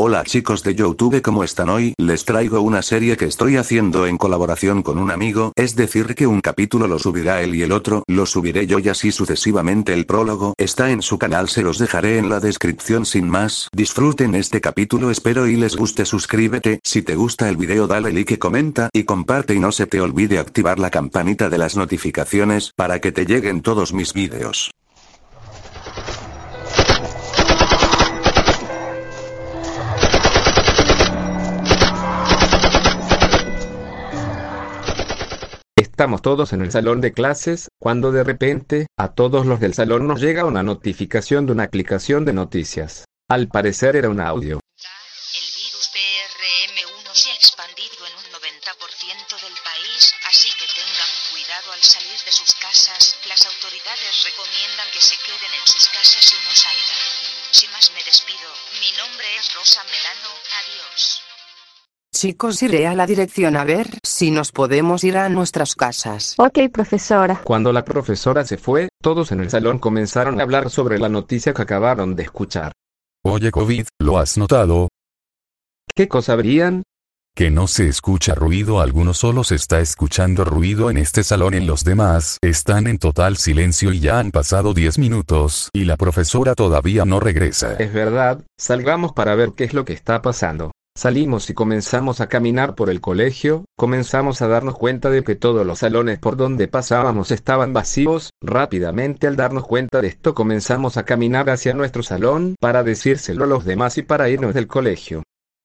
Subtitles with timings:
[0.00, 1.92] Hola chicos de Youtube ¿cómo están hoy?
[1.98, 6.28] Les traigo una serie que estoy haciendo en colaboración con un amigo, es decir que
[6.28, 10.06] un capítulo lo subirá él y el otro lo subiré yo y así sucesivamente el
[10.06, 14.60] prólogo está en su canal se los dejaré en la descripción sin más, disfruten este
[14.60, 19.02] capítulo espero y les guste suscríbete, si te gusta el video dale like comenta y
[19.02, 23.26] comparte y no se te olvide activar la campanita de las notificaciones para que te
[23.26, 24.70] lleguen todos mis videos.
[35.98, 40.06] Estamos todos en el salón de clases, cuando de repente, a todos los del salón
[40.06, 43.02] nos llega una notificación de una aplicación de noticias.
[43.26, 44.60] Al parecer era un audio.
[44.62, 51.72] El virus PRM1 se ha expandido en un 90% del país, así que tengan cuidado
[51.74, 53.18] al salir de sus casas.
[53.26, 57.02] Las autoridades recomiendan que se queden en sus casas y no salgan.
[57.50, 58.46] Sin más me despido.
[58.78, 60.30] Mi nombre es Rosa Melano.
[62.20, 66.34] Chicos, iré a la dirección a ver si nos podemos ir a nuestras casas.
[66.36, 67.42] Ok, profesora.
[67.44, 71.54] Cuando la profesora se fue, todos en el salón comenzaron a hablar sobre la noticia
[71.54, 72.72] que acabaron de escuchar.
[73.24, 74.88] Oye COVID, ¿lo has notado?
[75.94, 76.82] ¿Qué cosa habrían?
[77.36, 81.60] Que no se escucha ruido alguno solo se está escuchando ruido en este salón y
[81.60, 86.56] los demás están en total silencio y ya han pasado 10 minutos y la profesora
[86.56, 87.74] todavía no regresa.
[87.74, 90.72] Es verdad, salgamos para ver qué es lo que está pasando.
[90.98, 95.64] Salimos y comenzamos a caminar por el colegio, comenzamos a darnos cuenta de que todos
[95.64, 101.04] los salones por donde pasábamos estaban vacíos, rápidamente al darnos cuenta de esto comenzamos a
[101.04, 105.22] caminar hacia nuestro salón para decírselo a los demás y para irnos del colegio.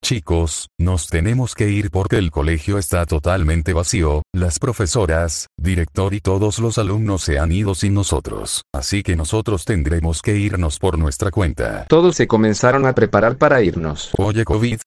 [0.00, 6.20] Chicos, nos tenemos que ir porque el colegio está totalmente vacío, las profesoras, director y
[6.20, 10.96] todos los alumnos se han ido sin nosotros, así que nosotros tendremos que irnos por
[10.96, 11.86] nuestra cuenta.
[11.88, 14.12] Todos se comenzaron a preparar para irnos.
[14.18, 14.78] Oye COVID,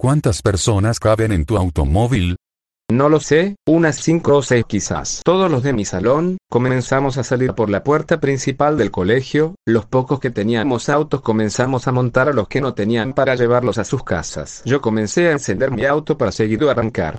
[0.00, 2.36] ¿cuántas personas caben en tu automóvil?
[2.90, 5.20] No lo sé, unas cinco o seis quizás.
[5.24, 9.84] Todos los de mi salón, comenzamos a salir por la puerta principal del colegio, los
[9.84, 13.84] pocos que teníamos autos comenzamos a montar a los que no tenían para llevarlos a
[13.84, 14.62] sus casas.
[14.64, 17.18] Yo comencé a encender mi auto para seguir arrancar.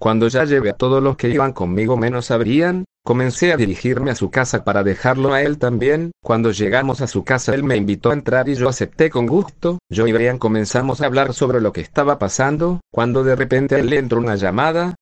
[0.00, 4.14] Cuando ya llevé a todos los que iban conmigo menos habrían, comencé a dirigirme a
[4.14, 6.12] su casa para dejarlo a él también.
[6.22, 9.78] Cuando llegamos a su casa él me invitó a entrar y yo acepté con gusto.
[9.90, 13.90] Yo y Brian comenzamos a hablar sobre lo que estaba pasando, cuando de repente él
[13.90, 14.94] le entró una llamada,